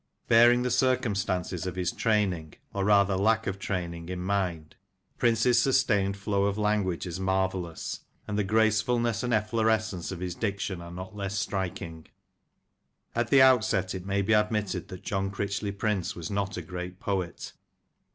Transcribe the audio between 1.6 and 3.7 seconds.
of his training— or rather, lack of